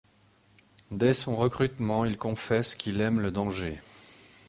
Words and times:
Dès 0.89 1.13
son 1.13 1.35
recrutement, 1.35 2.05
il 2.05 2.17
confesse 2.17 2.73
qu'il 2.73 3.01
aime 3.01 3.19
le 3.19 3.29
danger. 3.29 3.79